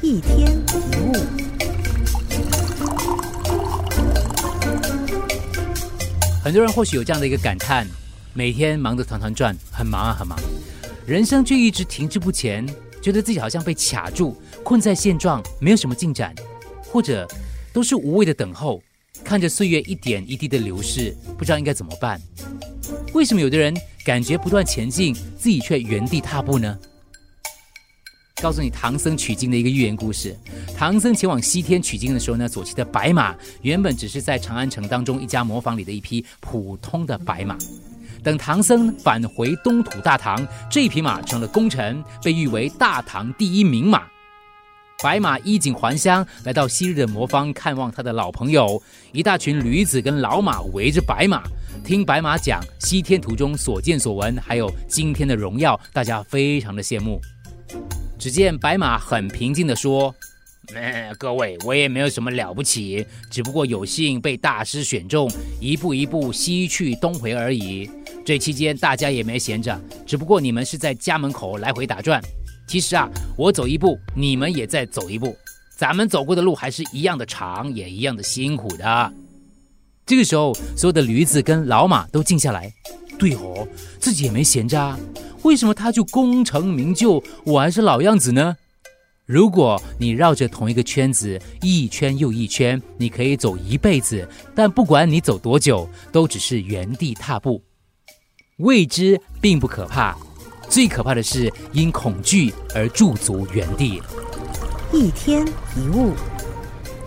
[0.00, 1.12] 一天一物。
[6.42, 7.86] 很多人或许有这样的一个感叹：
[8.32, 10.38] 每天忙得团团转，很忙啊，很忙，
[11.04, 12.64] 人生却一直停滞不前，
[13.02, 16.32] 觉得自己好像被卡住，困在现状，没有什么进展，
[16.84, 17.26] 或者
[17.72, 18.80] 都是无谓的等候，
[19.24, 22.20] 看着岁月一点一滴的流逝，不知道应该怎么办。
[23.14, 26.78] 为什么有的人感觉不断前进，自己却原地踏步呢？
[28.40, 30.36] 告诉你唐僧取经的一个寓言故事。
[30.76, 37.56] 唐僧前往西天取经的时候呢，所骑的白马原本只是在长安城当中一家磨坊里的一匹普通的白马。
[38.22, 44.02] 等唐僧返回东土大唐，这匹马成了功臣，被誉为大唐第一名马。
[45.00, 48.80] 白马衣锦还乡，来到昔日的磨坊看望他的老朋友。
[49.12, 51.44] 一大群驴子跟老马围着白马，
[51.84, 57.20] 听白马讲西天途中所见所闻，还有今天的荣耀，大家非常的羡慕。
[58.18, 60.12] 只见白马很平静地说
[60.74, 65.30] ：“嗯，各位，我也没有什么了不起，只不过有幸被大师选中，
[65.60, 67.88] 一步一步西去东回而已。
[68.24, 72.20] 这期间大家也没闲着，只不过你们是在家门口来回打转。
[72.66, 75.36] 其实啊，我走一步，你们也在走一步，
[75.76, 79.12] 咱们走过的路还是一样的长，也一样的辛苦的。”
[80.04, 82.72] 这个时候，所有的驴子跟老马都静下来。
[83.18, 83.66] 对哦，
[84.00, 84.98] 自己也没闲着啊。
[85.48, 88.54] 为什么他就功成名就，我还是老样子呢？
[89.24, 97.62] 如果你绕着同一个圈子一圈又一圈，你可以走一辈子，但不管你走多久，都只是原地踏步。
[98.58, 100.14] 未知并不可怕，
[100.68, 104.02] 最可怕的是因恐惧而驻足原地。
[104.92, 106.12] 一天一物，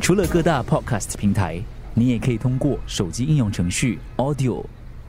[0.00, 4.64] 除了各大 Podcast 平台，你也可以通过手机应用程序 Audio。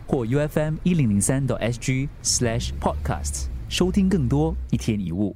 [0.08, 5.36] 或 U F M 一零零三 SG slash podcasts 收听更多一天一物。